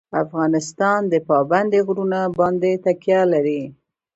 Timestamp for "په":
1.11-1.17